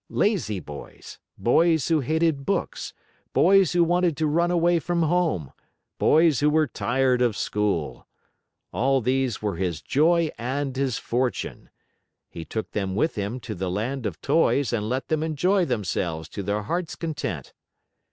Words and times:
Lazy 0.09 0.59
boys, 0.59 1.19
boys 1.37 1.89
who 1.89 1.99
hated 1.99 2.43
books, 2.43 2.95
boys 3.33 3.73
who 3.73 3.83
wanted 3.83 4.17
to 4.17 4.25
run 4.25 4.49
away 4.49 4.79
from 4.79 5.03
home, 5.03 5.51
boys 5.99 6.39
who 6.39 6.49
were 6.49 6.65
tired 6.65 7.21
of 7.21 7.37
school 7.37 8.07
all 8.73 8.99
these 9.01 9.43
were 9.43 9.57
his 9.57 9.79
joy 9.79 10.31
and 10.39 10.75
his 10.75 10.97
fortune. 10.97 11.69
He 12.31 12.43
took 12.45 12.71
them 12.71 12.95
with 12.95 13.13
him 13.13 13.39
to 13.41 13.53
the 13.53 13.69
Land 13.69 14.07
of 14.07 14.19
Toys 14.21 14.73
and 14.73 14.89
let 14.89 15.07
them 15.09 15.21
enjoy 15.21 15.65
themselves 15.65 16.27
to 16.29 16.41
their 16.41 16.63
heart's 16.63 16.95
content. 16.95 17.53